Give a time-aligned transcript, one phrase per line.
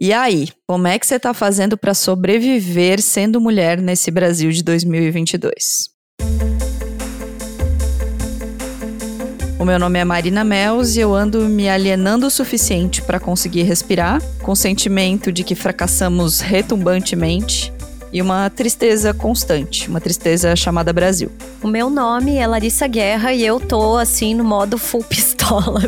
[0.00, 4.62] E aí, como é que você tá fazendo para sobreviver sendo mulher nesse Brasil de
[4.62, 5.88] 2022?
[9.58, 13.64] O meu nome é Marina Mels e eu ando me alienando o suficiente para conseguir
[13.64, 17.72] respirar, com o sentimento de que fracassamos retumbantemente
[18.12, 21.32] e uma tristeza constante, uma tristeza chamada Brasil.
[21.60, 25.37] O meu nome é Larissa Guerra e eu tô assim no modo full pistola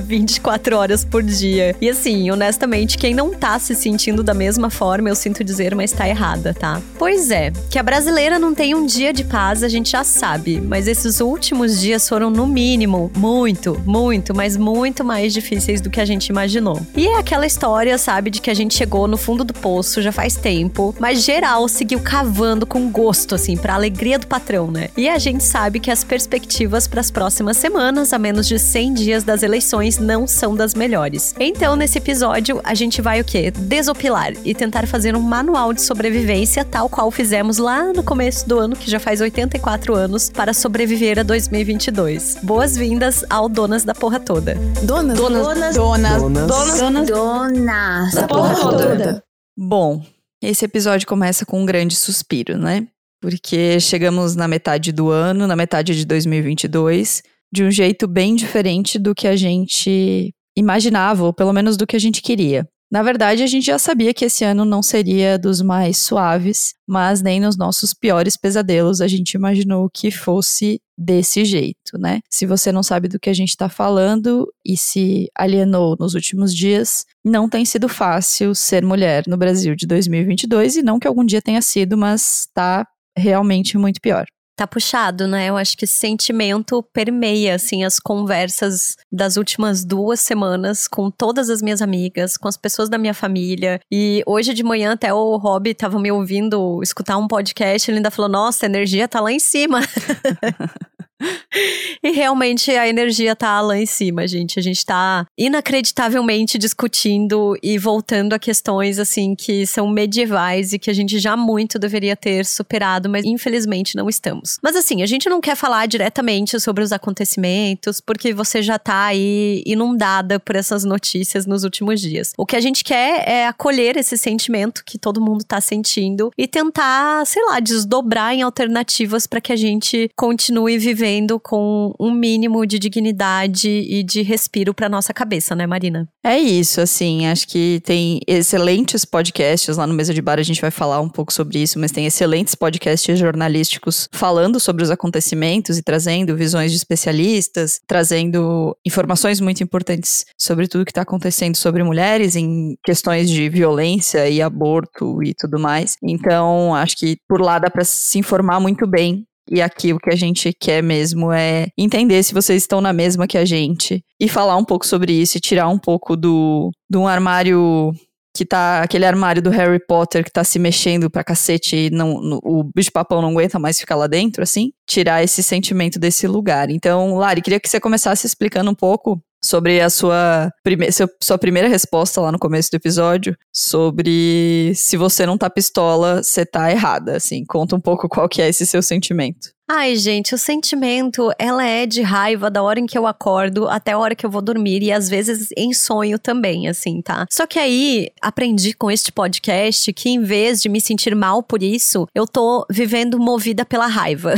[0.03, 1.77] 24 horas por dia.
[1.81, 5.93] E assim, honestamente, quem não tá se sentindo da mesma forma, eu sinto dizer, mas
[5.93, 6.81] tá errada, tá?
[6.99, 10.61] Pois é, que a brasileira não tem um dia de paz, a gente já sabe,
[10.61, 16.01] mas esses últimos dias foram no mínimo muito, muito, mas muito mais difíceis do que
[16.01, 16.81] a gente imaginou.
[16.97, 20.13] E é aquela história, sabe, de que a gente chegou no fundo do poço já
[20.13, 24.89] faz tempo, mas geral seguiu cavando com gosto, assim, pra alegria do patrão, né?
[24.97, 28.95] E a gente sabe que as perspectivas para as próximas semanas, a menos de 100
[28.95, 29.50] dias das eleições,
[29.99, 31.35] não são das melhores.
[31.39, 33.51] Então, nesse episódio, a gente vai o quê?
[33.51, 38.59] Desopilar e tentar fazer um manual de sobrevivência, tal qual fizemos lá no começo do
[38.59, 42.39] ano, que já faz 84 anos, para sobreviver a 2022.
[42.43, 44.55] Boas-vindas ao Donas da Porra Toda.
[44.83, 45.19] Donas?
[45.19, 45.43] Donas.
[45.43, 45.75] Donas.
[45.75, 46.23] Donas.
[46.23, 46.79] Donas.
[46.79, 47.09] Donas.
[47.09, 48.15] Donas.
[48.15, 49.25] Da porra toda.
[49.57, 50.03] Bom,
[50.43, 52.87] esse episódio começa com um grande suspiro, né?
[53.21, 58.99] Porque chegamos na metade do ano, na metade de 2022, de um jeito bem diferente
[58.99, 62.67] do que a gente imaginava, ou pelo menos do que a gente queria.
[62.91, 67.23] Na verdade, a gente já sabia que esse ano não seria dos mais suaves, mas
[67.23, 72.19] nem nos nossos piores pesadelos a gente imaginou que fosse desse jeito, né?
[72.29, 76.53] Se você não sabe do que a gente está falando e se alienou nos últimos
[76.53, 81.25] dias, não tem sido fácil ser mulher no Brasil de 2022 e não que algum
[81.25, 82.85] dia tenha sido, mas tá
[83.17, 84.27] realmente muito pior
[84.61, 85.49] tá puxado, né?
[85.49, 91.49] Eu acho que esse sentimento permeia, assim, as conversas das últimas duas semanas com todas
[91.49, 93.81] as minhas amigas, com as pessoas da minha família.
[93.91, 98.11] E hoje de manhã até o Rob tava me ouvindo escutar um podcast, ele ainda
[98.11, 99.81] falou: Nossa, a energia tá lá em cima.
[102.03, 104.59] e realmente a energia tá lá em cima, gente.
[104.59, 110.91] A gente tá inacreditavelmente discutindo e voltando a questões assim que são medievais e que
[110.91, 114.59] a gente já muito deveria ter superado, mas infelizmente não estamos.
[114.63, 119.07] Mas assim, a gente não quer falar diretamente sobre os acontecimentos, porque você já tá
[119.07, 122.33] aí inundada por essas notícias nos últimos dias.
[122.37, 126.47] O que a gente quer é acolher esse sentimento que todo mundo tá sentindo e
[126.47, 132.13] tentar, sei lá, desdobrar em alternativas para que a gente continue vivendo vivendo com um
[132.13, 136.09] mínimo de dignidade e de respiro para nossa cabeça, né, Marina?
[136.25, 140.61] É isso, assim, acho que tem excelentes podcasts lá no Mesa de Bar, a gente
[140.61, 145.77] vai falar um pouco sobre isso, mas tem excelentes podcasts jornalísticos falando sobre os acontecimentos
[145.77, 151.83] e trazendo visões de especialistas, trazendo informações muito importantes sobre tudo que está acontecendo sobre
[151.83, 155.97] mulheres em questões de violência e aborto e tudo mais.
[156.01, 160.11] Então, acho que por lá dá para se informar muito bem e aqui o que
[160.11, 164.29] a gente quer mesmo é entender se vocês estão na mesma que a gente e
[164.29, 167.93] falar um pouco sobre isso e tirar um pouco do de um armário
[168.37, 172.21] que tá aquele armário do Harry Potter que tá se mexendo pra cacete e não,
[172.21, 176.27] no, o bicho papão não aguenta mais ficar lá dentro, assim, tirar esse sentimento desse
[176.27, 176.71] lugar.
[176.71, 180.89] Então, Lari, queria que você começasse explicando um pouco sobre a sua, prime
[181.23, 186.45] sua primeira resposta lá no começo do episódio, sobre se você não tá pistola, você
[186.45, 187.45] tá errada, assim.
[187.45, 189.51] Conta um pouco qual que é esse seu sentimento.
[189.73, 193.93] Ai, gente, o sentimento, ela é de raiva da hora em que eu acordo até
[193.93, 197.25] a hora que eu vou dormir e às vezes em sonho também, assim, tá?
[197.31, 201.63] Só que aí aprendi com este podcast que em vez de me sentir mal por
[201.63, 204.35] isso, eu tô vivendo movida pela raiva.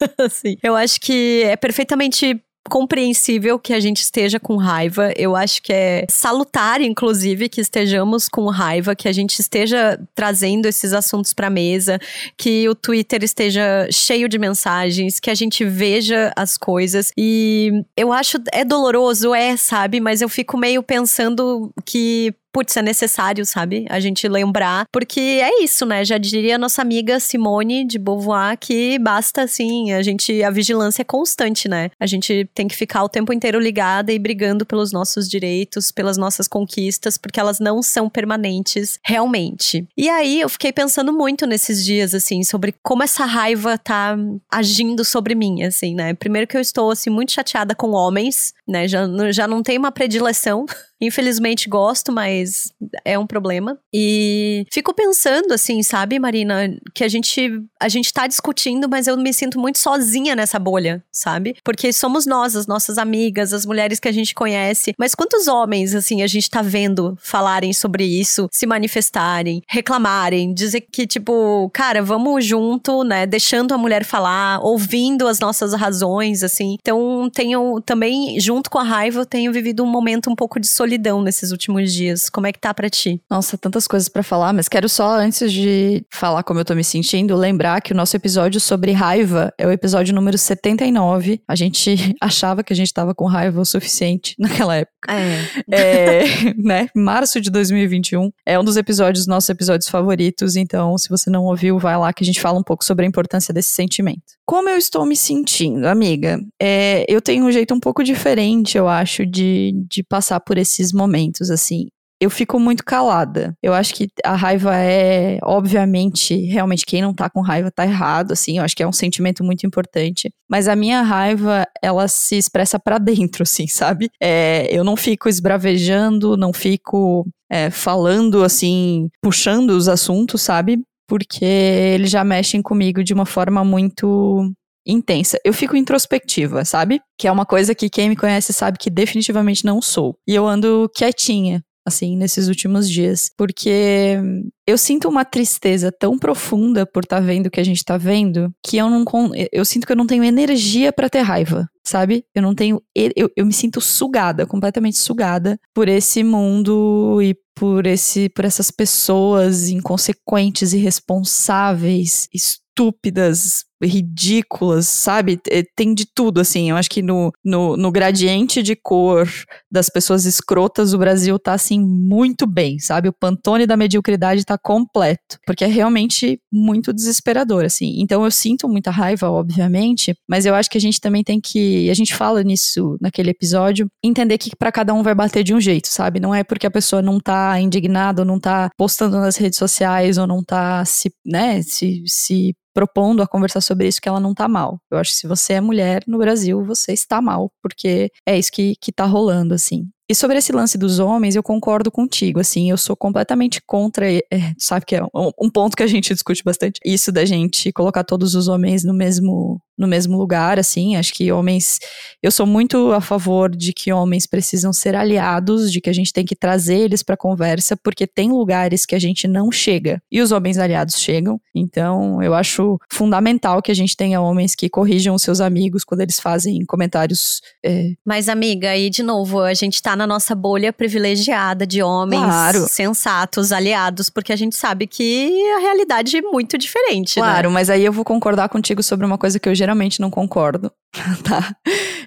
[0.18, 2.38] assim, eu acho que é perfeitamente
[2.68, 5.12] compreensível que a gente esteja com raiva.
[5.16, 10.66] Eu acho que é salutar, inclusive, que estejamos com raiva, que a gente esteja trazendo
[10.66, 11.98] esses assuntos para mesa,
[12.36, 17.12] que o Twitter esteja cheio de mensagens, que a gente veja as coisas.
[17.16, 20.00] E eu acho é doloroso, é, sabe?
[20.00, 23.84] Mas eu fico meio pensando que putz, é necessário, sabe?
[23.90, 24.86] A gente lembrar.
[24.92, 26.04] Porque é isso, né?
[26.04, 30.40] Já diria nossa amiga Simone de Beauvoir que basta, assim, a gente.
[30.44, 31.90] A vigilância é constante, né?
[31.98, 36.16] A gente tem que ficar o tempo inteiro ligada e brigando pelos nossos direitos, pelas
[36.16, 39.84] nossas conquistas, porque elas não são permanentes realmente.
[39.96, 44.16] E aí eu fiquei pensando muito nesses dias, assim, sobre como essa raiva tá
[44.48, 46.14] agindo sobre mim, assim, né?
[46.14, 48.88] Primeiro que eu estou, assim, muito chateada com homens, né?
[48.88, 50.66] Já, já não tem uma predileção
[51.00, 52.72] Infelizmente gosto, mas
[53.04, 53.78] é um problema.
[53.92, 59.16] E fico pensando assim, sabe, Marina, que a gente a gente tá discutindo, mas eu
[59.16, 61.56] me sinto muito sozinha nessa bolha, sabe?
[61.62, 65.94] Porque somos nós, as nossas amigas, as mulheres que a gente conhece, mas quantos homens
[65.94, 72.02] assim a gente tá vendo falarem sobre isso, se manifestarem, reclamarem, dizer que tipo, cara,
[72.02, 76.76] vamos junto, né, deixando a mulher falar, ouvindo as nossas razões, assim.
[76.80, 80.66] Então, tenho também junto com a raiva, eu tenho vivido um momento um pouco de
[80.66, 82.28] solidão nesses últimos dias.
[82.28, 83.20] Como é que tá para ti?
[83.30, 86.84] Nossa, tantas coisas para falar, mas quero só antes de falar como eu tô me
[86.84, 91.40] sentindo, lembrar que o nosso episódio sobre raiva é o episódio número 79.
[91.48, 94.94] A gente achava que a gente tava com raiva o suficiente naquela época.
[95.08, 95.40] É.
[95.70, 96.24] é
[96.56, 96.88] né?
[96.94, 101.78] Março de 2021 é um dos episódios, nossos episódios favoritos, então se você não ouviu,
[101.78, 104.22] vai lá que a gente fala um pouco sobre a importância desse sentimento.
[104.46, 106.38] Como eu estou me sentindo, amiga?
[106.60, 110.92] É, eu tenho um jeito um pouco diferente, eu acho, de, de passar por esses
[110.92, 111.88] momentos, assim
[112.24, 113.54] eu fico muito calada.
[113.62, 118.32] Eu acho que a raiva é, obviamente, realmente quem não tá com raiva tá errado,
[118.32, 120.30] assim, eu acho que é um sentimento muito importante.
[120.48, 124.10] Mas a minha raiva, ela se expressa para dentro, assim, sabe?
[124.20, 130.80] É, eu não fico esbravejando, não fico é, falando, assim, puxando os assuntos, sabe?
[131.06, 134.50] Porque eles já mexem comigo de uma forma muito
[134.86, 135.38] intensa.
[135.44, 137.00] Eu fico introspectiva, sabe?
[137.18, 140.16] Que é uma coisa que quem me conhece sabe que definitivamente não sou.
[140.26, 143.30] E eu ando quietinha, assim, nesses últimos dias.
[143.36, 144.18] Porque
[144.66, 147.96] eu sinto uma tristeza tão profunda por estar tá vendo o que a gente tá
[147.96, 149.04] vendo, que eu não.
[149.52, 152.24] Eu sinto que eu não tenho energia para ter raiva, sabe?
[152.34, 152.82] Eu não tenho.
[152.94, 158.70] Eu, eu me sinto sugada, completamente sugada por esse mundo e por esse por essas
[158.70, 165.40] pessoas inconsequentes, irresponsáveis, estúpidas, ridículas, sabe?
[165.76, 166.70] Tem de tudo, assim.
[166.70, 169.28] Eu acho que no, no, no, gradiente de cor
[169.70, 173.08] das pessoas escrotas, o Brasil tá, assim, muito bem, sabe?
[173.08, 175.38] O pantone da mediocridade tá completo.
[175.46, 178.00] Porque é realmente muito desesperador, assim.
[178.00, 181.90] Então eu sinto muita raiva, obviamente, mas eu acho que a gente também tem que.
[181.90, 185.60] A gente fala nisso naquele episódio, entender que para cada um vai bater de um
[185.60, 186.20] jeito, sabe?
[186.20, 190.18] Não é porque a pessoa não tá indignada ou não tá postando nas redes sociais
[190.18, 194.34] ou não tá se, né, se, se propondo a conversar sobre isso que ela não
[194.34, 194.80] tá mal.
[194.90, 198.50] Eu acho que se você é mulher no Brasil, você está mal, porque é isso
[198.52, 199.88] que, que tá rolando, assim.
[200.06, 204.22] E sobre esse lance dos homens, eu concordo contigo, assim, eu sou completamente contra, é,
[204.58, 208.04] sabe que é um, um, ponto que a gente discute bastante, isso da gente colocar
[208.04, 211.78] todos os homens no mesmo no mesmo lugar, assim, acho que homens,
[212.22, 216.12] eu sou muito a favor de que homens precisam ser aliados, de que a gente
[216.12, 220.20] tem que trazer eles para conversa, porque tem lugares que a gente não chega e
[220.20, 221.40] os homens aliados chegam.
[221.54, 226.00] Então, eu acho fundamental que a gente tenha homens que corrijam os seus amigos quando
[226.00, 227.40] eles fazem comentários.
[227.64, 227.92] É...
[228.04, 232.66] Mas amiga, aí de novo, a gente tá na nossa bolha privilegiada de homens claro.
[232.68, 237.18] sensatos, aliados, porque a gente sabe que a realidade é muito diferente.
[237.18, 237.26] Né?
[237.26, 237.54] Claro, né?
[237.54, 240.70] mas aí eu vou concordar contigo sobre uma coisa que eu geralmente não concordo,
[241.24, 241.56] tá?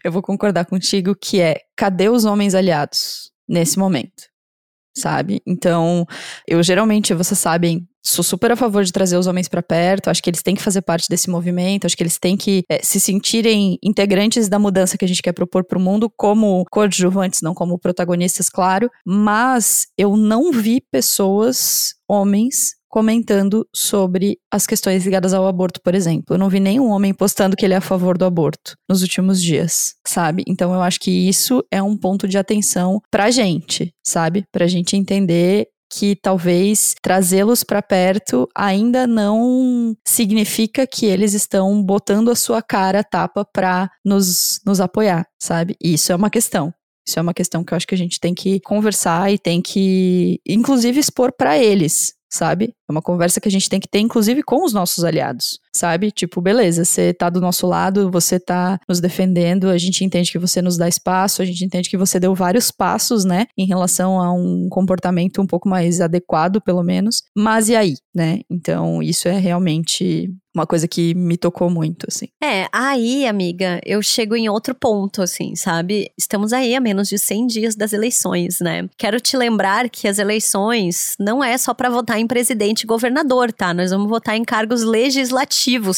[0.03, 4.23] Eu vou concordar contigo que é: cadê os homens aliados nesse momento?
[4.95, 5.41] Sabe?
[5.45, 6.07] Então,
[6.47, 10.09] eu geralmente, vocês sabem, sou super a favor de trazer os homens para perto.
[10.09, 11.85] Acho que eles têm que fazer parte desse movimento.
[11.85, 15.33] Acho que eles têm que é, se sentirem integrantes da mudança que a gente quer
[15.33, 18.89] propor para o mundo, como coadjuvantes, não como protagonistas, claro.
[19.05, 26.35] Mas eu não vi pessoas, homens, comentando sobre as questões ligadas ao aborto, por exemplo.
[26.35, 29.41] Eu não vi nenhum homem postando que ele é a favor do aborto nos últimos
[29.41, 30.43] dias, sabe?
[30.47, 34.43] Então eu acho que isso é um ponto de atenção pra gente, sabe?
[34.51, 42.29] Pra gente entender que talvez trazê-los para perto ainda não significa que eles estão botando
[42.29, 45.75] a sua cara tapa para nos, nos apoiar, sabe?
[45.81, 46.73] E isso é uma questão.
[47.07, 49.61] Isso é uma questão que eu acho que a gente tem que conversar e tem
[49.61, 52.73] que, inclusive, expor para eles, sabe?
[52.87, 56.11] É uma conversa que a gente tem que ter, inclusive, com os nossos aliados, sabe?
[56.11, 60.39] Tipo, beleza, você tá do nosso lado, você tá nos defendendo, a gente entende que
[60.39, 64.19] você nos dá espaço, a gente entende que você deu vários passos, né, em relação
[64.19, 67.23] a um comportamento um pouco mais adequado, pelo menos.
[67.35, 68.39] Mas e aí, né?
[68.49, 72.27] Então, isso é realmente uma coisa que me tocou muito, assim.
[72.43, 76.11] É, aí, amiga, eu chego em outro ponto, assim, sabe?
[76.17, 78.89] Estamos aí a menos de 100 dias das eleições, né?
[78.97, 83.53] Quero te lembrar que as eleições não é só para votar em presidente e governador,
[83.53, 83.71] tá?
[83.71, 85.47] Nós vamos votar em cargos legislativos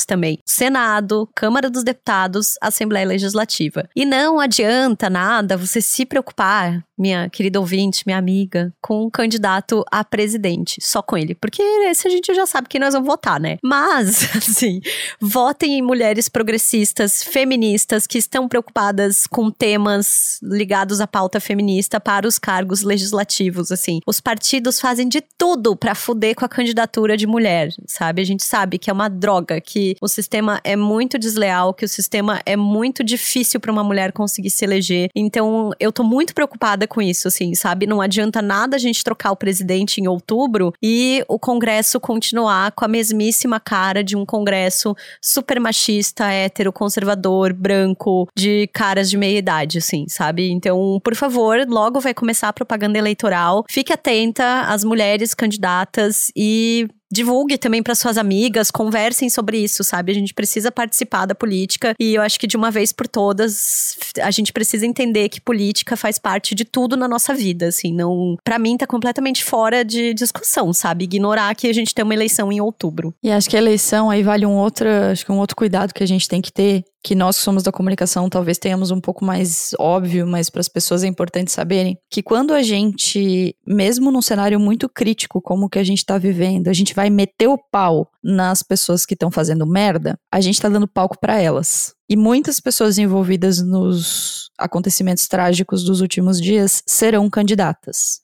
[0.05, 0.39] também.
[0.45, 3.87] Senado, Câmara dos Deputados, Assembleia Legislativa.
[3.95, 9.83] E não adianta nada você se preocupar minha querida ouvinte, minha amiga, com um candidato
[9.89, 13.39] a presidente, só com ele, porque esse a gente já sabe que nós vamos votar,
[13.39, 13.57] né?
[13.63, 14.81] Mas, assim,
[15.19, 22.27] votem em mulheres progressistas, feministas, que estão preocupadas com temas ligados à pauta feminista para
[22.27, 23.99] os cargos legislativos, assim.
[24.05, 28.21] Os partidos fazem de tudo para fuder com a candidatura de mulher, sabe?
[28.21, 31.89] A gente sabe que é uma droga, que o sistema é muito desleal, que o
[31.89, 35.09] sistema é muito difícil para uma mulher conseguir se eleger.
[35.15, 37.87] Então, eu tô muito preocupada com isso, assim, sabe?
[37.87, 42.83] Não adianta nada a gente trocar o presidente em outubro e o Congresso continuar com
[42.83, 49.37] a mesmíssima cara de um Congresso super machista, hétero, conservador, branco, de caras de meia
[49.37, 50.51] idade, assim, sabe?
[50.51, 53.63] Então, por favor, logo vai começar a propaganda eleitoral.
[53.69, 60.11] Fique atenta às mulheres candidatas e divulgue também para suas amigas, conversem sobre isso, sabe?
[60.11, 63.97] A gente precisa participar da política e eu acho que de uma vez por todas
[64.21, 68.37] a gente precisa entender que política faz parte de tudo na nossa vida, assim, não,
[68.43, 71.05] para mim tá completamente fora de discussão, sabe?
[71.05, 73.13] Ignorar que a gente tem uma eleição em outubro.
[73.23, 76.03] E acho que a eleição aí vale um outro, acho que um outro cuidado que
[76.03, 79.23] a gente tem que ter, que nós que somos da comunicação talvez tenhamos um pouco
[79.23, 84.21] mais óbvio, mas para as pessoas é importante saberem que quando a gente, mesmo num
[84.21, 87.57] cenário muito crítico como o que a gente está vivendo, a gente vai meter o
[87.57, 91.93] pau nas pessoas que estão fazendo merda, a gente está dando palco para elas.
[92.09, 98.21] E muitas pessoas envolvidas nos acontecimentos trágicos dos últimos dias serão candidatas.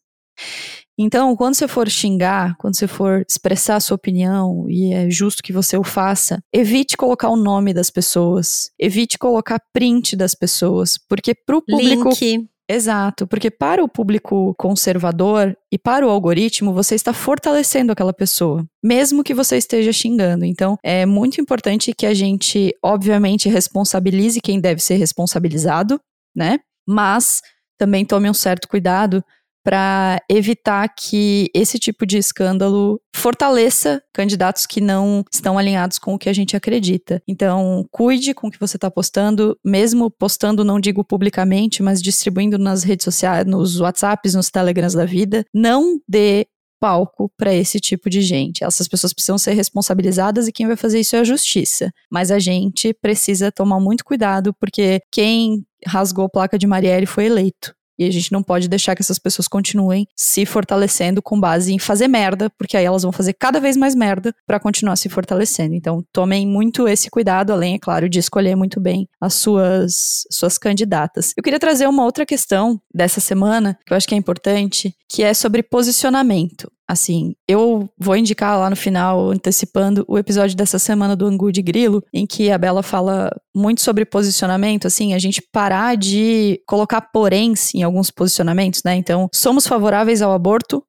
[0.97, 5.43] Então, quando você for xingar, quando você for expressar a sua opinião, e é justo
[5.43, 10.97] que você o faça, evite colocar o nome das pessoas, evite colocar print das pessoas,
[11.09, 12.09] porque pro público.
[12.09, 12.47] Link.
[12.67, 18.65] Exato, porque para o público conservador e para o algoritmo, você está fortalecendo aquela pessoa,
[18.83, 20.45] mesmo que você esteja xingando.
[20.45, 25.99] Então, é muito importante que a gente, obviamente, responsabilize quem deve ser responsabilizado,
[26.35, 26.57] né?
[26.87, 27.41] Mas
[27.77, 29.23] também tome um certo cuidado
[29.65, 36.19] para evitar que esse tipo de escândalo fortaleça candidatos que não estão alinhados com o
[36.19, 37.19] que a gente acredita.
[37.27, 42.59] Então, cuide com o que você está postando, mesmo postando, não digo publicamente, mas distribuindo
[42.59, 45.43] nas redes sociais, nos WhatsApps, nos Telegrams da vida.
[45.51, 46.45] Não dê
[46.79, 48.63] palco para esse tipo de gente.
[48.63, 51.91] Essas pessoas precisam ser responsabilizadas e quem vai fazer isso é a justiça.
[52.11, 57.25] Mas a gente precisa tomar muito cuidado porque quem rasgou a placa de Marielle foi
[57.25, 57.73] eleito.
[57.97, 61.79] E a gente não pode deixar que essas pessoas continuem se fortalecendo com base em
[61.79, 65.75] fazer merda, porque aí elas vão fazer cada vez mais merda para continuar se fortalecendo.
[65.75, 70.57] Então, tomem muito esse cuidado, além, é claro, de escolher muito bem as suas, suas
[70.57, 71.33] candidatas.
[71.37, 75.23] Eu queria trazer uma outra questão dessa semana, que eu acho que é importante, que
[75.23, 76.71] é sobre posicionamento.
[76.87, 81.61] Assim, eu vou indicar lá no final, antecipando, o episódio dessa semana do Angu de
[81.61, 87.01] Grilo, em que a Bela fala muito sobre posicionamento, assim, a gente parar de colocar
[87.01, 88.95] poréns em alguns posicionamentos, né?
[88.95, 90.83] Então, somos favoráveis ao aborto,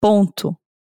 [0.00, 0.56] ponto.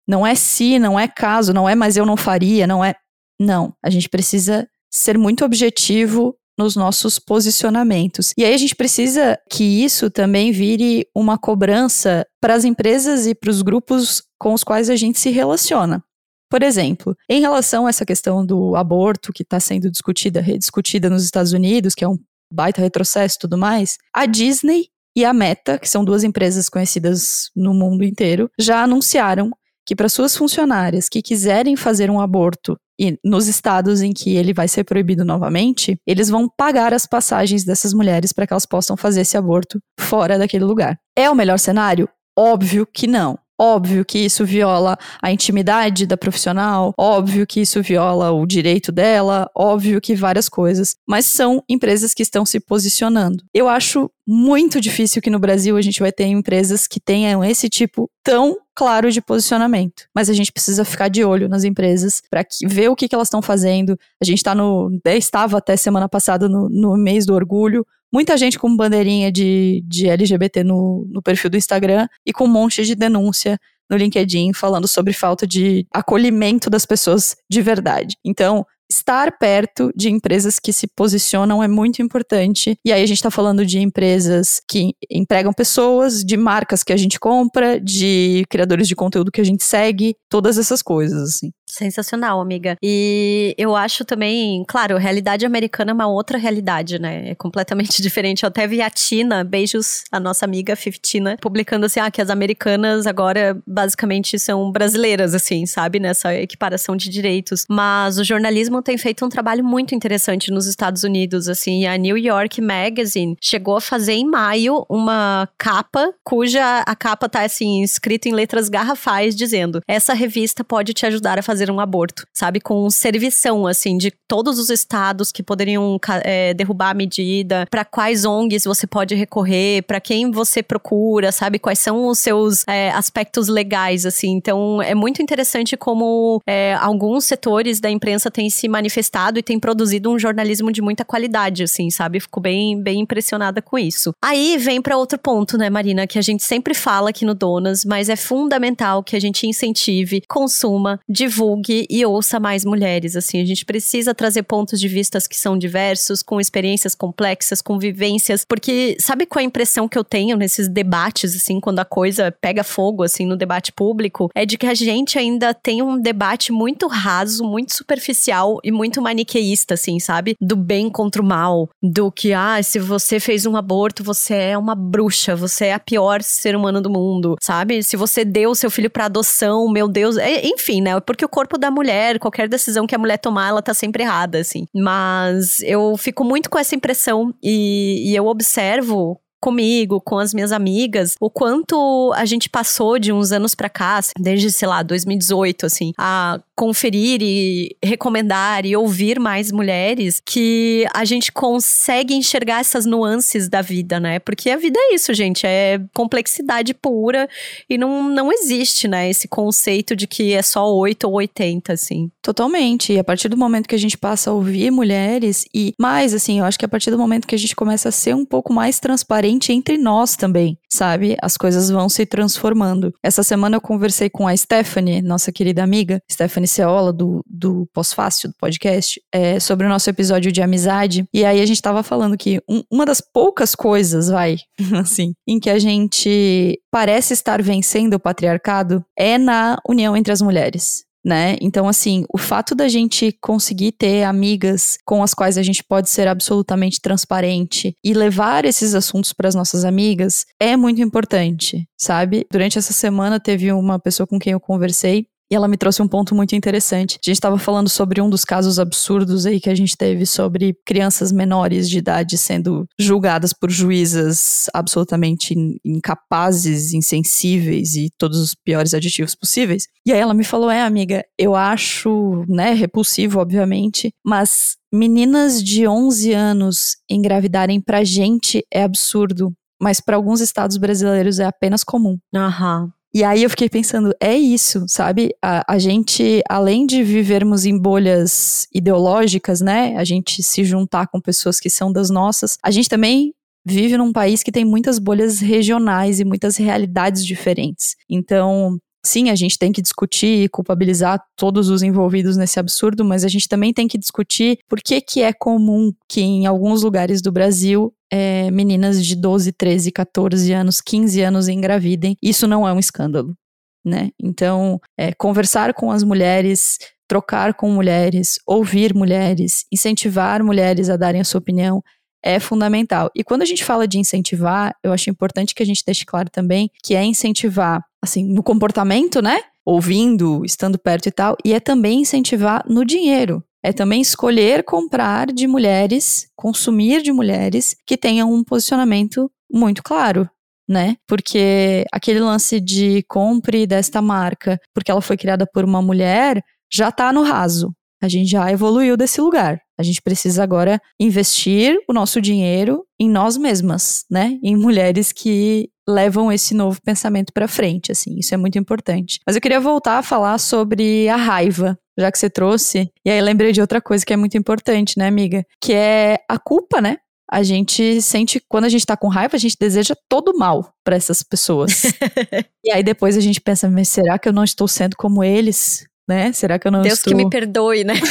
[0.06, 2.94] Não é se, não é caso, não é mas eu não faria, não é.
[3.40, 8.32] Não, a gente precisa ser muito objetivo nos nossos posicionamentos.
[8.36, 13.34] E aí a gente precisa que isso também vire uma cobrança para as empresas e
[13.34, 16.02] para os grupos com os quais a gente se relaciona.
[16.50, 21.24] Por exemplo, em relação a essa questão do aborto que está sendo discutida, rediscutida nos
[21.24, 22.18] Estados Unidos, que é um
[22.52, 27.50] baita retrocesso e tudo mais, a Disney e a Meta, que são duas empresas conhecidas
[27.56, 29.50] no mundo inteiro, já anunciaram
[29.86, 34.52] que para suas funcionárias que quiserem fazer um aborto e nos estados em que ele
[34.52, 38.96] vai ser proibido novamente, eles vão pagar as passagens dessas mulheres para que elas possam
[38.96, 40.96] fazer esse aborto fora daquele lugar.
[41.16, 42.08] É o melhor cenário?
[42.38, 43.38] Óbvio que não.
[43.64, 49.48] Óbvio que isso viola a intimidade da profissional, óbvio que isso viola o direito dela,
[49.54, 53.44] óbvio que várias coisas, mas são empresas que estão se posicionando.
[53.54, 57.68] Eu acho muito difícil que no Brasil a gente vai ter empresas que tenham esse
[57.68, 60.08] tipo tão claro de posicionamento.
[60.12, 63.28] Mas a gente precisa ficar de olho nas empresas para ver o que, que elas
[63.28, 63.96] estão fazendo.
[64.20, 64.90] A gente está no.
[65.06, 70.08] Estava até semana passada no, no mês do orgulho muita gente com bandeirinha de, de
[70.08, 73.58] LGBT no, no perfil do Instagram e com um monte de denúncia
[73.90, 78.16] no LinkedIn falando sobre falta de acolhimento das pessoas de verdade.
[78.24, 82.76] Então, estar perto de empresas que se posicionam é muito importante.
[82.84, 86.96] E aí a gente está falando de empresas que empregam pessoas, de marcas que a
[86.96, 91.50] gente compra, de criadores de conteúdo que a gente segue, todas essas coisas, assim.
[91.72, 92.76] Sensacional, amiga.
[92.82, 97.30] E eu acho também, claro, realidade americana é uma outra realidade, né?
[97.30, 98.42] É completamente diferente.
[98.42, 102.28] Eu até vi a Tina, beijos, a nossa amiga Fiftina, publicando assim, ah, que as
[102.28, 105.98] americanas agora basicamente são brasileiras, assim, sabe?
[105.98, 107.64] Nessa equiparação de direitos.
[107.70, 111.86] Mas o jornalismo tem feito um trabalho muito interessante nos Estados Unidos, assim.
[111.86, 117.42] A New York Magazine chegou a fazer em maio uma capa, cuja a capa tá,
[117.42, 122.26] assim, escrita em letras garrafais, dizendo: essa revista pode te ajudar a fazer um aborto,
[122.32, 122.60] sabe?
[122.60, 128.24] Com servição, assim, de todos os estados que poderiam é, derrubar a medida, para quais
[128.24, 131.58] ONGs você pode recorrer, para quem você procura, sabe?
[131.58, 134.30] Quais são os seus é, aspectos legais, assim.
[134.30, 139.60] Então, é muito interessante como é, alguns setores da imprensa têm se manifestado e têm
[139.60, 142.18] produzido um jornalismo de muita qualidade, assim, sabe?
[142.18, 144.12] Fico bem, bem impressionada com isso.
[144.22, 147.84] Aí vem para outro ponto, né, Marina, que a gente sempre fala aqui no Donas,
[147.84, 151.51] mas é fundamental que a gente incentive, consuma, divulgue
[151.90, 153.16] e ouça mais mulheres.
[153.16, 157.78] Assim, a gente precisa trazer pontos de vistas que são diversos, com experiências complexas, com
[157.78, 161.84] vivências, porque sabe qual é a impressão que eu tenho nesses debates, assim, quando a
[161.84, 164.30] coisa pega fogo, assim, no debate público?
[164.34, 169.02] É de que a gente ainda tem um debate muito raso, muito superficial e muito
[169.02, 170.36] maniqueísta, assim, sabe?
[170.40, 174.58] Do bem contra o mal, do que, ah, se você fez um aborto, você é
[174.58, 177.82] uma bruxa, você é a pior ser humano do mundo, sabe?
[177.82, 180.98] Se você deu seu filho para adoção, meu Deus, é, enfim, né?
[181.00, 184.38] Porque o corpo da mulher, qualquer decisão que a mulher tomar, ela tá sempre errada,
[184.38, 184.66] assim.
[184.74, 190.52] Mas eu fico muito com essa impressão e, e eu observo comigo, com as minhas
[190.52, 195.66] amigas, o quanto a gente passou de uns anos para cá, desde, sei lá, 2018,
[195.66, 202.84] assim, a conferir e recomendar e ouvir mais mulheres, que a gente consegue enxergar essas
[202.86, 204.18] nuances da vida, né?
[204.18, 207.28] Porque a vida é isso, gente, é complexidade pura
[207.68, 212.10] e não, não existe, né, esse conceito de que é só 8 ou 80, assim.
[212.20, 212.92] Totalmente.
[212.92, 216.38] E a partir do momento que a gente passa a ouvir mulheres e mais, assim,
[216.38, 218.52] eu acho que a partir do momento que a gente começa a ser um pouco
[218.52, 221.16] mais transparente entre nós também, sabe?
[221.20, 222.94] As coisas vão se transformando.
[223.02, 228.30] Essa semana eu conversei com a Stephanie, nossa querida amiga, Stephanie Ceola, do, do Pós-Fácil,
[228.30, 231.04] do podcast, é, sobre o nosso episódio de amizade.
[231.12, 234.36] E aí a gente tava falando que um, uma das poucas coisas, vai,
[234.80, 240.22] assim, em que a gente parece estar vencendo o patriarcado é na união entre as
[240.22, 241.36] mulheres né?
[241.40, 245.90] Então, assim, o fato da gente conseguir ter amigas com as quais a gente pode
[245.90, 252.24] ser absolutamente transparente e levar esses assuntos para as nossas amigas é muito importante, sabe?
[252.30, 255.88] Durante essa semana teve uma pessoa com quem eu conversei e ela me trouxe um
[255.88, 256.98] ponto muito interessante.
[257.02, 260.54] A gente estava falando sobre um dos casos absurdos aí que a gente teve sobre
[260.62, 265.34] crianças menores de idade sendo julgadas por juízas absolutamente
[265.64, 269.64] incapazes, insensíveis e todos os piores adjetivos possíveis.
[269.86, 275.66] E aí ela me falou: "É, amiga, eu acho, né, repulsivo, obviamente, mas meninas de
[275.66, 281.96] 11 anos engravidarem pra gente é absurdo, mas para alguns estados brasileiros é apenas comum.
[282.14, 282.70] Aham.
[282.94, 285.14] E aí eu fiquei pensando, é isso, sabe?
[285.22, 289.74] A, a, gente, além de vivermos em bolhas ideológicas, né?
[289.76, 293.92] A gente se juntar com pessoas que são das nossas, a gente também vive num
[293.92, 297.76] país que tem muitas bolhas regionais e muitas realidades diferentes.
[297.88, 303.04] Então, sim, a gente tem que discutir e culpabilizar todos os envolvidos nesse absurdo, mas
[303.04, 307.00] a gente também tem que discutir por que, que é comum que em alguns lugares
[307.00, 311.94] do Brasil é, meninas de 12, 13, 14 anos, 15 anos engravidem.
[312.02, 313.14] Isso não é um escândalo,
[313.62, 313.90] né?
[314.02, 321.02] Então, é, conversar com as mulheres, trocar com mulheres, ouvir mulheres, incentivar mulheres a darem
[321.02, 321.62] a sua opinião
[322.02, 322.90] é fundamental.
[322.96, 326.10] E quando a gente fala de incentivar, eu acho importante que a gente deixe claro
[326.10, 329.20] também que é incentivar, assim, no comportamento, né?
[329.44, 333.22] Ouvindo, estando perto e tal, e é também incentivar no dinheiro.
[333.44, 340.08] É também escolher comprar de mulheres, consumir de mulheres que tenham um posicionamento muito claro,
[340.48, 340.76] né?
[340.86, 346.70] Porque aquele lance de compre desta marca, porque ela foi criada por uma mulher, já
[346.70, 347.52] tá no raso.
[347.82, 349.40] A gente já evoluiu desse lugar.
[349.58, 354.18] A gente precisa agora investir o nosso dinheiro em nós mesmas, né?
[354.22, 357.98] Em mulheres que levam esse novo pensamento para frente, assim.
[357.98, 359.00] Isso é muito importante.
[359.04, 362.70] Mas eu queria voltar a falar sobre a raiva, já que você trouxe.
[362.84, 365.24] E aí lembrei de outra coisa que é muito importante, né, amiga?
[365.40, 366.78] Que é a culpa, né?
[367.10, 370.76] A gente sente, quando a gente tá com raiva, a gente deseja todo mal para
[370.76, 371.64] essas pessoas.
[372.44, 375.66] e aí depois a gente pensa, mas será que eu não estou sendo como eles?
[375.88, 376.12] né?
[376.12, 376.92] Será que eu não Deus estou...
[376.92, 377.74] que me perdoe, né?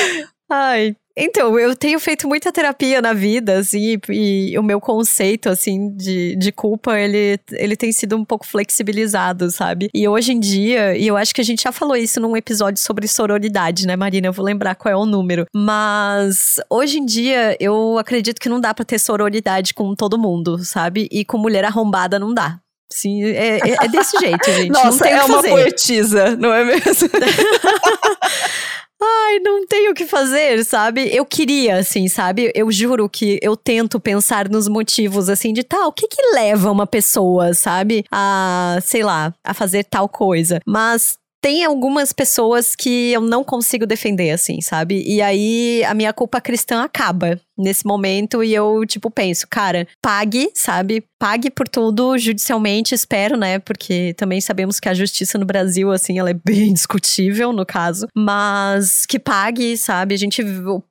[0.50, 5.48] Ai, então, eu tenho feito muita terapia na vida, assim, e, e o meu conceito,
[5.48, 9.90] assim, de, de culpa, ele, ele tem sido um pouco flexibilizado, sabe?
[9.92, 12.80] E hoje em dia, e eu acho que a gente já falou isso num episódio
[12.82, 14.28] sobre sororidade, né, Marina?
[14.28, 15.46] Eu vou lembrar qual é o número.
[15.54, 20.64] Mas hoje em dia, eu acredito que não dá pra ter sororidade com todo mundo,
[20.64, 21.08] sabe?
[21.10, 22.60] E com mulher arrombada não dá.
[22.90, 24.70] Sim, é, é, é desse jeito, gente.
[24.70, 27.08] Nossa, é uma poetisa, não é mesmo?
[29.00, 31.08] Ai, não tenho o que fazer, sabe?
[31.14, 32.50] Eu queria, assim, sabe?
[32.54, 36.70] Eu juro que eu tento pensar nos motivos, assim, de tal, o que que leva
[36.70, 38.04] uma pessoa, sabe?
[38.10, 40.60] A, sei lá, a fazer tal coisa.
[40.66, 45.04] Mas tem algumas pessoas que eu não consigo defender, assim, sabe?
[45.06, 50.50] E aí a minha culpa cristã acaba nesse momento e eu, tipo, penso, cara, pague,
[50.54, 51.04] sabe?
[51.18, 53.58] Pague por tudo judicialmente, espero, né?
[53.58, 58.06] Porque também sabemos que a justiça no Brasil, assim, ela é bem discutível no caso,
[58.14, 60.14] mas que pague, sabe?
[60.14, 60.42] A gente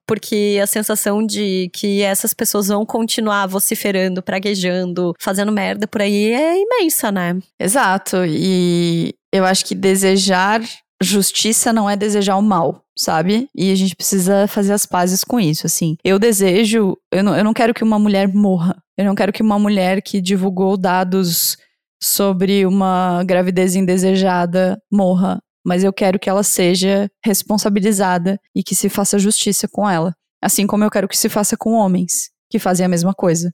[0.06, 6.32] porque a sensação de que essas pessoas vão continuar vociferando, praguejando, fazendo merda por aí
[6.34, 7.38] é imensa, né?
[7.60, 8.18] Exato.
[8.26, 10.62] E eu acho que desejar
[11.02, 13.50] justiça não é desejar o mal, sabe?
[13.56, 15.96] E a gente precisa fazer as pazes com isso, assim.
[16.04, 18.76] Eu desejo, eu não, eu não quero que uma mulher morra.
[18.98, 21.58] Eu não quero que uma mulher que divulgou dados
[22.02, 25.40] sobre uma gravidez indesejada morra.
[25.66, 30.16] Mas eu quero que ela seja responsabilizada e que se faça justiça com ela.
[30.42, 33.52] Assim como eu quero que se faça com homens que fazem a mesma coisa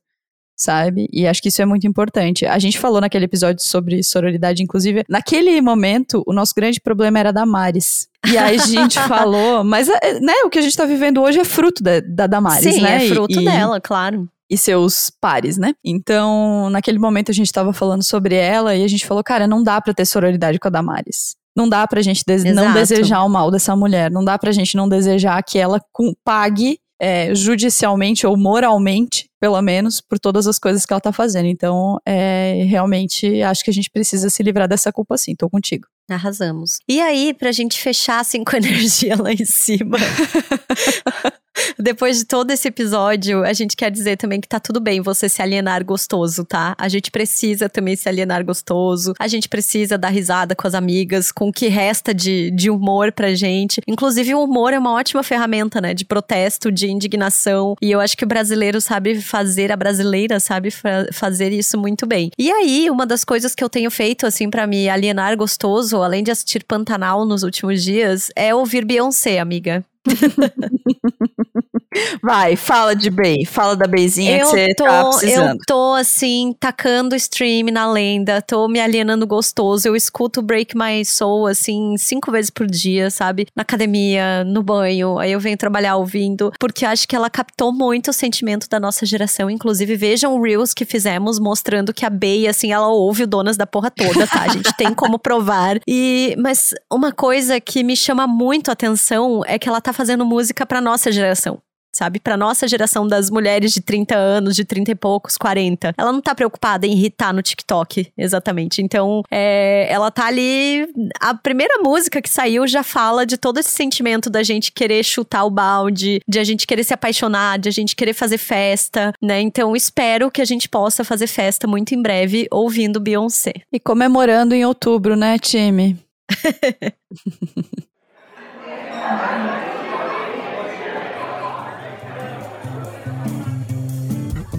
[0.56, 1.08] sabe?
[1.12, 2.46] E acho que isso é muito importante.
[2.46, 7.32] A gente falou naquele episódio sobre sororidade, inclusive, naquele momento, o nosso grande problema era
[7.32, 8.08] da Damares.
[8.26, 11.40] E aí a gente falou, mas é, né, o que a gente tá vivendo hoje
[11.40, 13.06] é fruto da, da Damares, Sim, né?
[13.06, 14.28] é fruto e, dela, claro.
[14.50, 15.74] E seus pares, né?
[15.84, 19.64] Então, naquele momento a gente tava falando sobre ela e a gente falou, cara, não
[19.64, 21.36] dá pra ter sororidade com a Damares.
[21.56, 24.10] Não dá pra gente des não desejar o mal dessa mulher.
[24.10, 25.80] Não dá pra gente não desejar que ela
[26.24, 31.48] pague é, judicialmente ou moralmente, pelo menos, por todas as coisas que ela tá fazendo.
[31.48, 35.36] Então, é, realmente, acho que a gente precisa se livrar dessa culpa sim.
[35.36, 35.86] Tô contigo.
[36.10, 36.80] Arrasamos.
[36.88, 39.98] E aí, pra gente fechar assim com energia lá em cima.
[41.78, 45.30] Depois de todo esse episódio, a gente quer dizer também que tá tudo bem você
[45.30, 46.76] se alienar gostoso, tá?
[46.78, 49.14] A gente precisa também se alienar gostoso.
[49.20, 53.12] A gente precisa dar risada com as amigas, com o que resta de, de humor
[53.12, 53.82] pra gente.
[53.88, 55.94] Inclusive, o humor é uma ótima ferramenta, né?
[55.94, 57.76] De protesto, de indignação.
[57.82, 60.70] E eu acho que o brasileiro sabe fazer, a brasileira sabe
[61.12, 62.32] fazer isso muito bem.
[62.38, 66.24] E aí, uma das coisas que eu tenho feito, assim, para me alienar gostoso, além
[66.24, 69.84] de assistir Pantanal nos últimos dias, é ouvir Beyoncé, amiga.
[72.22, 75.60] Vai, fala de Bey, fala da Beizinha que você tô, tá precisando.
[75.60, 79.88] Eu tô, assim, tacando stream na lenda, tô me alienando gostoso.
[79.88, 83.48] Eu escuto Break My Soul, assim, cinco vezes por dia, sabe?
[83.56, 88.10] Na academia, no banho, aí eu venho trabalhar ouvindo, porque acho que ela captou muito
[88.10, 89.50] o sentimento da nossa geração.
[89.50, 93.58] Inclusive, vejam o Reels que fizemos mostrando que a Bey, assim, ela ouve o Donas
[93.58, 94.44] da Porra toda, tá?
[94.44, 95.80] A gente tem como provar.
[95.88, 100.26] E, mas uma coisa que me chama muito a atenção é que ela tá fazendo
[100.26, 101.60] música pra nossa geração
[101.94, 102.20] sabe?
[102.20, 105.94] Pra nossa geração das mulheres de 30 anos, de 30 e poucos, 40.
[105.98, 108.82] Ela não tá preocupada em irritar no TikTok, exatamente.
[108.82, 110.88] Então, é, ela tá ali.
[111.20, 115.46] A primeira música que saiu já fala de todo esse sentimento da gente querer chutar
[115.46, 119.42] o balde, de a gente querer se apaixonar, de a gente querer fazer festa, né?
[119.42, 123.54] Então, espero que a gente possa fazer festa muito em breve ouvindo Beyoncé.
[123.72, 125.98] E comemorando em outubro, né, time?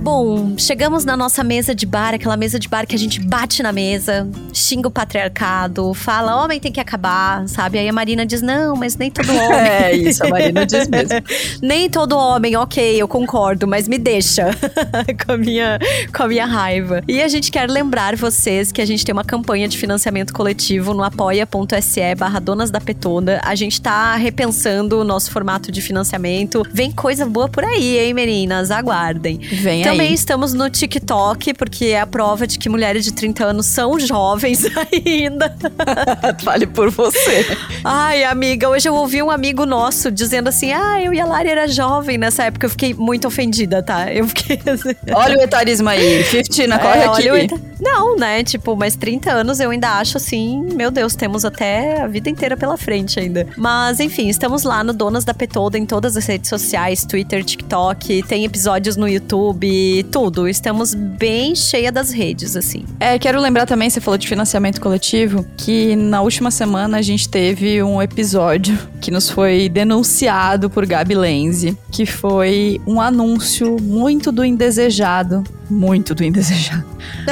[0.04, 3.62] Bom, chegamos na nossa mesa de bar, aquela mesa de bar que a gente bate
[3.62, 7.78] na mesa, xinga o patriarcado, fala homem tem que acabar, sabe?
[7.78, 9.56] Aí a Marina diz: não, mas nem todo homem.
[9.56, 11.22] é isso, a Marina diz mesmo.
[11.62, 14.50] nem todo homem, ok, eu concordo, mas me deixa
[15.24, 15.78] com, a minha,
[16.14, 17.02] com a minha raiva.
[17.08, 20.92] E a gente quer lembrar vocês que a gente tem uma campanha de financiamento coletivo
[20.92, 23.40] no apoia.se barra Donas da Petona.
[23.42, 26.62] A gente tá repensando o nosso formato de financiamento.
[26.70, 28.70] Vem coisa boa por aí, hein, meninas?
[28.70, 29.38] Aguardem.
[29.38, 33.44] Vem então, também estamos no TikTok, porque é a prova de que mulheres de 30
[33.44, 35.54] anos são jovens ainda.
[36.42, 37.46] Fale por você.
[37.82, 41.48] Ai, amiga, hoje eu ouvi um amigo nosso dizendo assim: ah, eu e a Lari
[41.48, 42.66] era jovem nessa época.
[42.66, 44.12] Eu fiquei muito ofendida, tá?
[44.12, 44.94] Eu fiquei assim.
[45.12, 46.24] Olha o etarismo aí.
[46.24, 47.28] 15, corre é, aqui.
[47.28, 47.60] Eta...
[47.80, 48.42] Não, né?
[48.42, 52.56] Tipo, mas 30 anos eu ainda acho assim, meu Deus, temos até a vida inteira
[52.56, 53.46] pela frente ainda.
[53.56, 58.22] Mas enfim, estamos lá no Donas da Petoda em todas as redes sociais, Twitter, TikTok,
[58.22, 60.48] tem episódios no YouTube e tudo.
[60.48, 62.84] Estamos bem cheia das redes, assim.
[62.98, 67.28] É, quero lembrar também, você falou de financiamento coletivo, que na última semana a gente
[67.28, 74.32] teve um episódio que nos foi denunciado por Gabi Lenzi, que foi um anúncio muito
[74.32, 76.84] do indesejado muito do indesejado.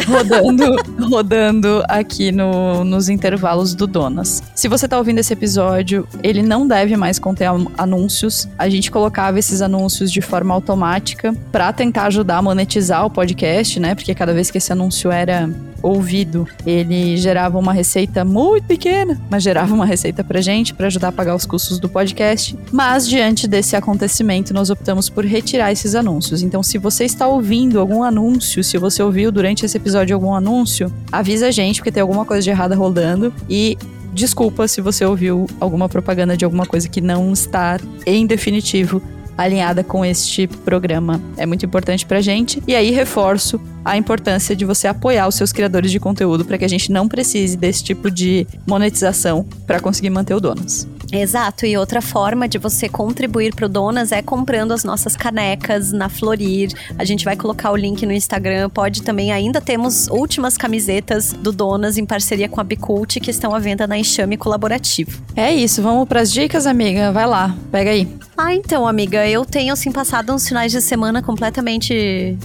[0.07, 0.77] Rodando,
[1.09, 4.43] rodando aqui no, nos intervalos do Donas.
[4.55, 8.49] Se você tá ouvindo esse episódio, ele não deve mais conter anúncios.
[8.59, 13.79] A gente colocava esses anúncios de forma automática para tentar ajudar a monetizar o podcast,
[13.79, 13.95] né?
[13.95, 15.49] Porque cada vez que esse anúncio era
[15.83, 21.09] ouvido, ele gerava uma receita muito pequena, mas gerava uma receita pra gente para ajudar
[21.09, 22.57] a pagar os custos do podcast.
[22.71, 26.43] Mas diante desse acontecimento, nós optamos por retirar esses anúncios.
[26.43, 30.93] Então, se você está ouvindo algum anúncio, se você ouviu durante esse episódio algum anúncio,
[31.11, 33.77] avisa a gente porque tem alguma coisa de errada rolando e
[34.13, 39.03] desculpa se você ouviu alguma propaganda de alguma coisa que não está em definitivo
[39.37, 41.21] alinhada com este programa.
[41.37, 42.63] É muito importante pra gente.
[42.67, 46.65] E aí reforço a importância de você apoiar os seus criadores de conteúdo para que
[46.65, 50.87] a gente não precise desse tipo de monetização para conseguir manter o Donas.
[51.13, 55.93] Exato, e outra forma de você contribuir para o Donas é comprando as nossas canecas
[55.93, 56.73] na Florir.
[56.99, 58.71] A gente vai colocar o link no Instagram.
[58.71, 63.55] Pode também, ainda temos últimas camisetas do Donas em parceria com a Bicult que estão
[63.55, 65.23] à venda na Enxame Colaborativo.
[65.37, 67.13] É isso, vamos para as dicas, amiga.
[67.13, 68.09] Vai lá, pega aí.
[68.37, 72.39] Ah, então, amiga, eu tenho assim passado uns finais de semana completamente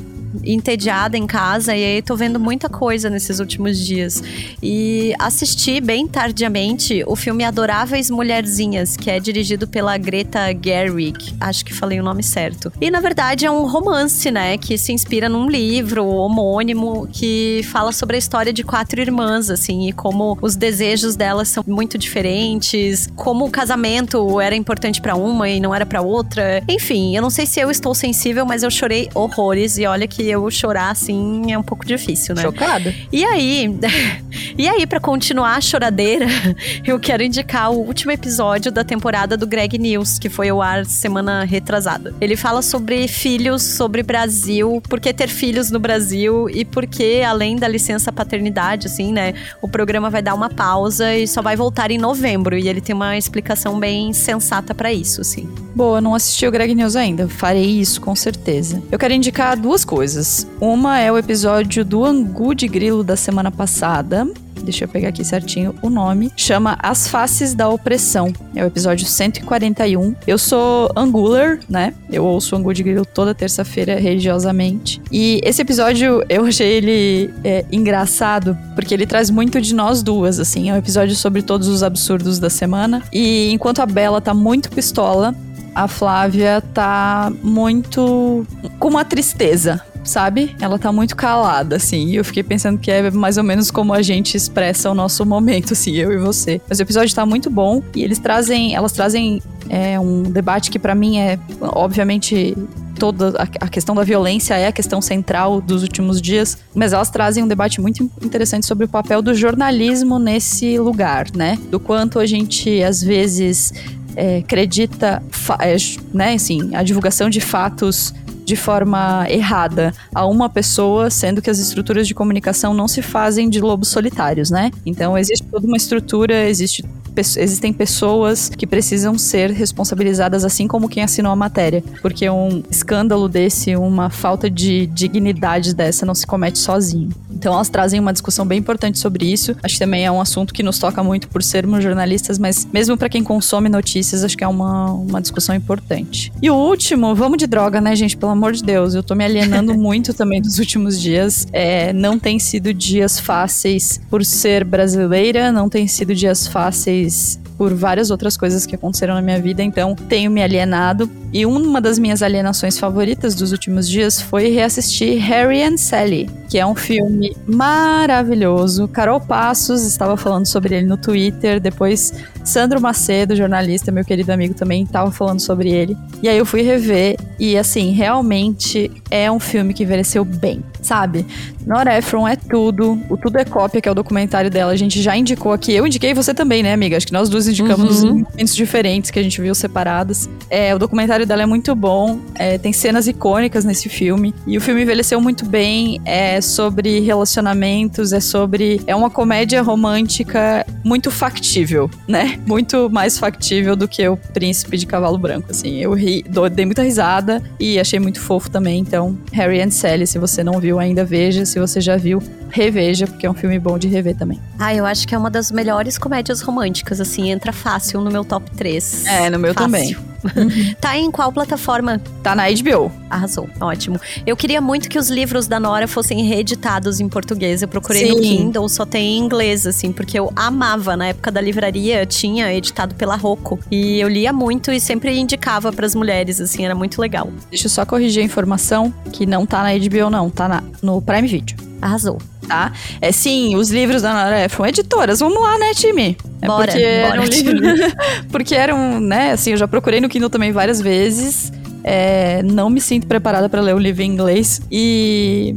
[0.44, 4.24] entediada em casa e aí tô vendo muita coisa nesses últimos dias.
[4.62, 11.66] E assisti bem tardiamente o filme Adoráveis Mulherzinhas, que é dirigido pela Greta Gerwig, acho
[11.66, 12.72] que falei o nome certo.
[12.80, 17.92] E na verdade é um romance, né, que se inspira num livro homônimo que fala
[17.92, 23.08] sobre a história de quatro irmãs, assim, e como os desejos delas são muito diferentes,
[23.16, 26.64] como o casamento era importante para uma e não era para outra.
[26.68, 30.27] Enfim, eu não sei se eu estou sensível, mas eu chorei horrores e olha que
[30.28, 32.42] eu chorar assim é um pouco difícil, né?
[32.42, 32.94] Chocada.
[33.12, 33.78] E aí,
[34.58, 36.26] e aí para continuar a choradeira,
[36.86, 40.86] eu quero indicar o último episódio da temporada do Greg News, que foi ao ar
[40.86, 42.14] semana retrasada.
[42.20, 47.22] Ele fala sobre filhos, sobre Brasil, por que ter filhos no Brasil e por que
[47.22, 51.56] além da licença paternidade, assim, né, o programa vai dar uma pausa e só vai
[51.56, 55.67] voltar em novembro e ele tem uma explicação bem sensata para isso, assim.
[55.78, 58.82] Boa, não assisti o Greg News ainda, farei isso com certeza.
[58.92, 60.48] Eu quero indicar duas coisas.
[60.60, 64.28] Uma é o episódio do Angu de Grilo da semana passada.
[64.64, 66.32] Deixa eu pegar aqui certinho o nome.
[66.36, 68.34] Chama As Faces da Opressão.
[68.56, 70.16] É o episódio 141.
[70.26, 71.94] Eu sou Angular, né?
[72.12, 75.00] Eu ouço Angu de Grilo toda terça-feira religiosamente.
[75.12, 80.40] E esse episódio eu achei ele é, engraçado porque ele traz muito de nós duas,
[80.40, 80.72] assim.
[80.72, 83.04] É um episódio sobre todos os absurdos da semana.
[83.14, 85.36] E enquanto a Bela tá muito pistola,
[85.78, 88.44] a Flávia tá muito
[88.80, 90.56] com uma tristeza sabe?
[90.62, 92.08] Ela tá muito calada, assim.
[92.08, 95.26] E eu fiquei pensando que é mais ou menos como a gente expressa o nosso
[95.26, 96.62] momento, assim, eu e você.
[96.70, 100.80] Mas o episódio tá muito bom e eles trazem, elas trazem é, um debate que
[100.80, 102.56] para mim é, obviamente,
[102.98, 107.44] toda a questão da violência é a questão central dos últimos dias, mas elas trazem
[107.44, 111.58] um debate muito interessante sobre o papel do jornalismo nesse lugar, né?
[111.70, 113.74] Do quanto a gente às vezes
[114.18, 115.22] é, acredita,
[115.60, 115.76] é,
[116.12, 118.14] né, assim, a divulgação de fatos
[118.48, 123.50] de forma errada a uma pessoa, sendo que as estruturas de comunicação não se fazem
[123.50, 124.72] de lobos solitários, né?
[124.86, 126.82] Então existe toda uma estrutura, existe
[127.20, 131.84] existem pessoas que precisam ser responsabilizadas, assim como quem assinou a matéria.
[132.02, 137.10] Porque um escândalo desse, uma falta de dignidade dessa, não se comete sozinho.
[137.32, 139.56] Então elas trazem uma discussão bem importante sobre isso.
[139.64, 142.98] Acho que também é um assunto que nos toca muito por sermos jornalistas, mas mesmo
[142.98, 146.32] para quem consome notícias, acho que é uma, uma discussão importante.
[146.42, 148.18] E o último, vamos de droga, né, gente?
[148.18, 151.48] Pelo amor de Deus, eu tô me alienando muito também nos últimos dias.
[151.52, 157.74] É, não tem sido dias fáceis por ser brasileira, não tem sido dias fáceis por
[157.74, 161.10] várias outras coisas que aconteceram na minha vida, então tenho me alienado.
[161.34, 166.58] E uma das minhas alienações favoritas dos últimos dias foi reassistir Harry and Sally, que
[166.58, 168.88] é um filme maravilhoso.
[168.88, 174.54] Carol Passos estava falando sobre ele no Twitter, depois Sandro Macedo, jornalista, meu querido amigo,
[174.54, 175.98] também estava falando sobre ele.
[176.22, 181.26] E aí eu fui rever e assim, realmente é um filme que envelheceu bem sabe?
[181.66, 182.98] Nora Ephron é tudo.
[183.10, 185.74] O Tudo é Cópia, que é o documentário dela, a gente já indicou aqui.
[185.74, 186.96] Eu indiquei você também, né, amiga?
[186.96, 188.10] Acho que nós duas indicamos uhum.
[188.10, 190.30] em momentos diferentes que a gente viu separadas.
[190.50, 192.20] É, o documentário dela é muito bom.
[192.36, 194.34] É, tem cenas icônicas nesse filme.
[194.46, 196.00] E o filme envelheceu muito bem.
[196.06, 198.80] É sobre relacionamentos, é sobre.
[198.88, 202.40] É uma comédia romântica muito factível, né?
[202.48, 205.80] Muito mais factível do que o Príncipe de Cavalo Branco, assim.
[205.80, 206.24] Eu ri,
[206.54, 208.80] dei muita risada e achei muito fofo também.
[208.80, 211.46] Então, Harry and Sally, se você não viu ainda, veja.
[211.46, 214.40] Se você já viu, reveja, porque é um filme bom de rever também.
[214.60, 218.24] Ah, eu acho que é uma das melhores comédias românticas, assim, entra fácil no meu
[218.24, 219.06] top 3.
[219.06, 219.72] É, no meu fácil.
[219.72, 219.98] também.
[220.80, 222.02] tá em qual plataforma?
[222.24, 222.92] Tá na HBO.
[223.10, 224.00] Arrasou, ótimo.
[224.26, 227.62] Eu queria muito que os livros da Nora fossem reeditados em português.
[227.62, 228.16] Eu procurei Sim.
[228.16, 230.98] no Kindle, só tem em inglês, assim, porque eu amava.
[230.98, 233.60] Na época da livraria, tinha editado pela Rocco.
[233.72, 237.30] E eu lia muito e sempre indicava para as mulheres, assim, era muito legal.
[237.50, 241.02] Deixa eu só corrigir a informação que não tá na HBO, não, tá na, no
[241.02, 241.67] Prime Video.
[241.82, 242.20] Arrasou.
[242.48, 242.72] Tá?
[243.02, 246.18] É sim, os livros da Nora Ephron, editoras, vamos lá, né, time?
[246.42, 247.94] É bora, porque bora, eram livros,
[248.32, 251.52] porque eram, né, assim, eu já procurei no Kindle também várias vezes.
[251.84, 255.56] É, não me sinto preparada para ler o livro em inglês e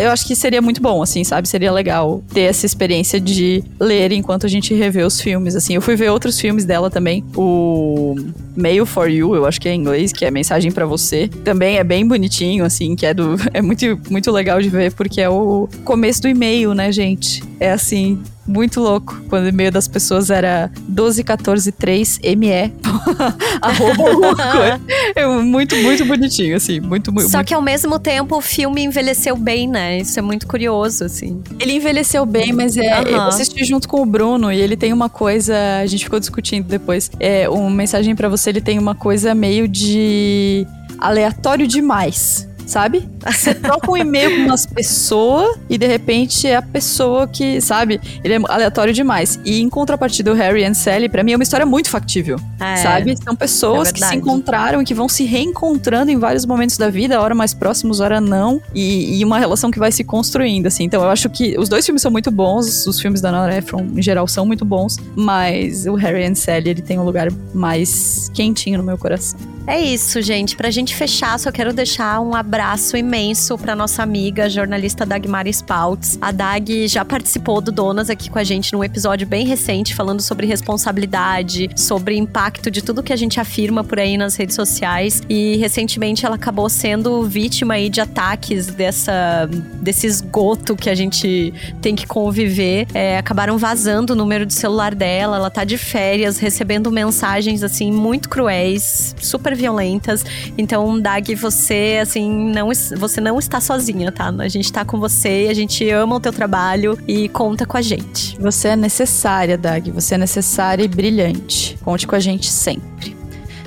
[0.00, 1.48] eu acho que seria muito bom, assim, sabe?
[1.48, 5.74] Seria legal ter essa experiência de ler enquanto a gente revê os filmes, assim.
[5.74, 7.24] Eu fui ver outros filmes dela também.
[7.34, 8.16] O
[8.56, 11.28] Mail for You, eu acho que é em inglês, que é mensagem para você.
[11.44, 15.20] Também é bem bonitinho, assim, que é do é muito muito legal de ver porque
[15.20, 17.42] é o começo do e-mail, né, gente?
[17.58, 18.18] É assim,
[18.50, 19.20] muito louco.
[19.28, 22.72] Quando o e-mail das pessoas era 12143ME.
[23.62, 24.80] Arroba
[25.14, 26.80] É muito, muito bonitinho, assim.
[26.80, 27.48] Muito, Só muito...
[27.48, 29.98] que ao mesmo tempo o filme envelheceu bem, né?
[29.98, 31.42] Isso é muito curioso, assim.
[31.58, 33.00] Ele envelheceu bem, mas é.
[33.00, 33.06] Uhum.
[33.06, 35.54] Eu assisti junto com o Bruno e ele tem uma coisa.
[35.82, 37.10] A gente ficou discutindo depois.
[37.18, 40.66] É, uma mensagem para você, ele tem uma coisa meio de
[40.98, 43.08] aleatório demais sabe?
[43.26, 48.00] Você troca um e-mail com umas pessoas e de repente é a pessoa que, sabe?
[48.22, 49.38] Ele é aleatório demais.
[49.44, 52.76] E em contrapartida, o Harry e Sally, pra mim, é uma história muito factível, é,
[52.76, 53.16] sabe?
[53.22, 56.88] São pessoas é que se encontraram e que vão se reencontrando em vários momentos da
[56.88, 60.84] vida, hora mais próximos, hora não, e, e, uma relação que vai se construindo, assim.
[60.84, 63.86] Então eu acho que os dois filmes são muito bons, os filmes da Nora Ephron,
[63.96, 68.30] em geral, são muito bons, mas o Harry e Sally, ele tem um lugar mais
[68.32, 69.38] quentinho no meu coração.
[69.70, 70.56] É isso, gente.
[70.56, 76.18] Pra gente fechar, só quero deixar um abraço imenso pra nossa amiga, jornalista Dagmar Spouts.
[76.20, 80.20] A Dag já participou do Donas aqui com a gente num episódio bem recente, falando
[80.22, 85.22] sobre responsabilidade, sobre impacto de tudo que a gente afirma por aí nas redes sociais.
[85.28, 89.48] E recentemente ela acabou sendo vítima aí de ataques dessa,
[89.80, 92.88] desse esgoto que a gente tem que conviver.
[92.92, 97.92] É, acabaram vazando o número de celular dela, ela tá de férias, recebendo mensagens assim
[97.92, 100.24] muito cruéis, super violentas.
[100.58, 104.34] Então, Dag, você, assim, não, você não está sozinha, tá?
[104.38, 107.82] A gente tá com você, a gente ama o teu trabalho e conta com a
[107.82, 108.38] gente.
[108.40, 109.90] Você é necessária, Dag.
[109.90, 111.78] Você é necessária e brilhante.
[111.84, 113.16] Conte com a gente sempre.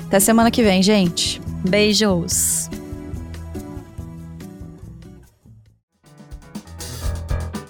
[0.06, 1.40] Até semana que vem, gente.
[1.68, 2.68] Beijos.